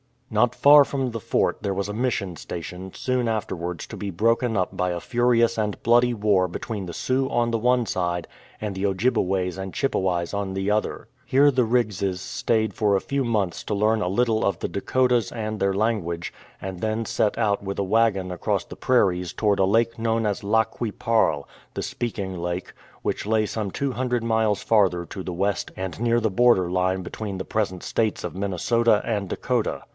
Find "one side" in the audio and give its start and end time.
7.59-8.29